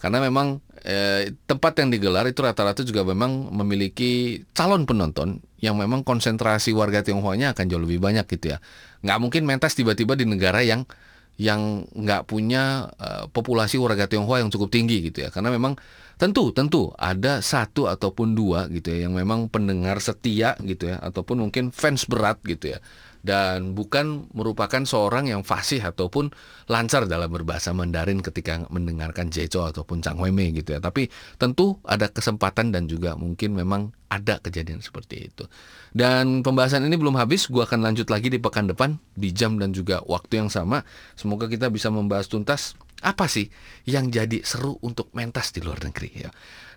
karena 0.03 0.19
memang 0.19 0.59
eh, 0.83 1.31
tempat 1.47 1.79
yang 1.79 1.95
digelar 1.95 2.27
itu 2.27 2.43
rata-rata 2.43 2.83
juga 2.83 3.07
memang 3.07 3.55
memiliki 3.55 4.43
calon 4.51 4.83
penonton 4.83 5.39
yang 5.63 5.79
memang 5.79 6.03
konsentrasi 6.03 6.75
warga 6.75 7.07
Tionghoanya 7.07 7.55
akan 7.55 7.71
jauh 7.71 7.79
lebih 7.79 8.03
banyak 8.03 8.27
gitu 8.27 8.51
ya. 8.51 8.59
Nggak 9.07 9.19
mungkin 9.23 9.43
mentas 9.47 9.79
tiba-tiba 9.79 10.19
di 10.19 10.27
negara 10.27 10.59
yang 10.67 10.91
yang 11.39 11.87
nggak 11.95 12.27
punya 12.27 12.91
uh, 12.99 13.31
populasi 13.31 13.79
warga 13.79 14.11
Tionghoa 14.11 14.43
yang 14.43 14.51
cukup 14.51 14.75
tinggi 14.75 15.07
gitu 15.07 15.23
ya. 15.23 15.31
Karena 15.31 15.55
memang 15.55 15.79
tentu 16.19 16.51
tentu 16.51 16.91
ada 16.99 17.39
satu 17.39 17.87
ataupun 17.87 18.35
dua 18.35 18.67
gitu 18.75 18.91
ya 18.91 19.07
yang 19.07 19.15
memang 19.15 19.47
pendengar 19.47 20.03
setia 20.03 20.59
gitu 20.63 20.91
ya 20.91 20.99
ataupun 20.99 21.47
mungkin 21.47 21.71
fans 21.71 22.07
berat 22.07 22.39
gitu 22.47 22.75
ya 22.75 22.79
dan 23.23 23.79
bukan 23.79 24.27
merupakan 24.35 24.83
seorang 24.83 25.31
yang 25.31 25.47
fasih 25.47 25.79
ataupun 25.79 26.35
lancar 26.67 27.07
dalam 27.07 27.31
berbahasa 27.31 27.71
Mandarin 27.71 28.19
ketika 28.19 28.67
mendengarkan 28.69 29.31
Jeco 29.31 29.63
ataupun 29.63 30.03
Chang 30.03 30.19
Wei 30.19 30.31
gitu 30.51 30.75
ya. 30.75 30.83
Tapi 30.83 31.07
tentu 31.39 31.79
ada 31.87 32.11
kesempatan 32.11 32.75
dan 32.75 32.91
juga 32.91 33.15
mungkin 33.15 33.55
memang 33.55 33.95
ada 34.11 34.43
kejadian 34.43 34.83
seperti 34.83 35.33
itu. 35.33 35.47
Dan 35.95 36.45
pembahasan 36.45 36.85
ini 36.85 36.99
belum 36.99 37.17
habis, 37.17 37.49
gua 37.49 37.65
akan 37.65 37.81
lanjut 37.87 38.11
lagi 38.11 38.29
di 38.29 38.43
pekan 38.43 38.69
depan 38.69 38.99
di 39.17 39.33
jam 39.33 39.57
dan 39.57 39.73
juga 39.73 40.03
waktu 40.05 40.45
yang 40.45 40.51
sama. 40.53 40.85
Semoga 41.17 41.49
kita 41.49 41.73
bisa 41.73 41.89
membahas 41.89 42.29
tuntas 42.29 42.77
apa 43.03 43.27
sih 43.27 43.51
yang 43.85 44.09
jadi 44.09 44.41
seru 44.47 44.79
untuk 44.81 45.11
mentas 45.13 45.51
di 45.51 45.61
luar 45.61 45.83
negeri 45.83 46.11
ya. 46.15 46.31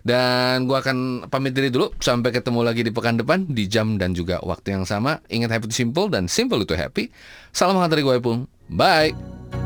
Dan 0.06 0.70
gue 0.70 0.76
akan 0.78 1.26
pamit 1.26 1.50
diri 1.50 1.66
dulu 1.66 1.90
sampai 1.98 2.30
ketemu 2.30 2.62
lagi 2.62 2.86
di 2.86 2.94
pekan 2.94 3.18
depan 3.18 3.42
di 3.50 3.66
jam 3.66 3.98
dan 3.98 4.14
juga 4.14 4.38
waktu 4.42 4.78
yang 4.78 4.86
sama. 4.86 5.18
Ingat 5.26 5.58
happy 5.58 5.66
itu 5.66 5.82
simple 5.82 6.06
dan 6.06 6.30
simple 6.30 6.62
itu 6.62 6.78
happy. 6.78 7.10
Salam 7.50 7.74
hangat 7.74 7.98
dari 7.98 8.06
gue 8.06 8.18
pun. 8.22 8.46
Bye. 8.70 9.65